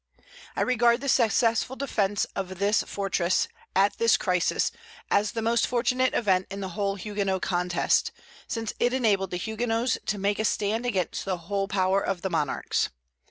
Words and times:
I 0.55 0.61
regard 0.61 0.99
the 0.99 1.07
successful 1.07 1.75
defence 1.75 2.25
of 2.35 2.57
this 2.57 2.81
fortress, 2.81 3.47
at 3.75 3.99
this 3.99 4.17
crisis, 4.17 4.71
as 5.11 5.33
the 5.33 5.43
most 5.43 5.67
fortunate 5.67 6.15
event 6.15 6.47
in 6.49 6.59
the 6.59 6.69
whole 6.69 6.95
Huguenot 6.95 7.43
contest, 7.43 8.11
since 8.47 8.73
it 8.79 8.93
enabled 8.93 9.29
the 9.29 9.37
Huguenots 9.37 9.99
to 10.07 10.17
make 10.17 10.39
a 10.39 10.45
stand 10.45 10.87
against 10.87 11.23
the 11.25 11.37
whole 11.37 11.67
power 11.67 12.01
of 12.03 12.23
the 12.23 12.31
monarchs. 12.31 12.89